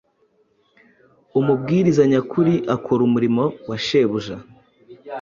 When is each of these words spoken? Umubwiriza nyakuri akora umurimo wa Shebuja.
Umubwiriza 1.39 2.03
nyakuri 2.11 2.53
akora 2.75 3.01
umurimo 3.09 3.43
wa 3.69 3.77
Shebuja. 3.85 4.35